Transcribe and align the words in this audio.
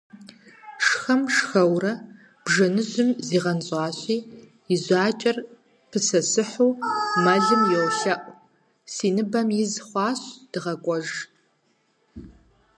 Шхэм–шхэурэ, 0.85 1.93
бжэныжьым 2.43 3.09
зигъэнщӀащи 3.27 4.17
и 4.73 4.75
жьакӀэр 4.83 5.37
пысысыхьу 5.89 6.71
мэлым 7.23 7.61
йолъэӀу:- 7.73 8.33
Си 8.93 9.07
ныбэм 9.15 9.47
из 9.63 9.73
хуащ, 9.87 10.21
дыгъэкӀуэж. 10.51 11.07